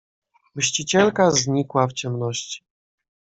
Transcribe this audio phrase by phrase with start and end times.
[0.55, 2.63] "Mścicielka znikła w ciemności."